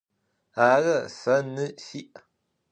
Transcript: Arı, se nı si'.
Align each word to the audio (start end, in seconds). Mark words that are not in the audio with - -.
Arı, 0.69 0.97
se 1.19 1.35
nı 1.53 1.65
si'. 1.85 2.11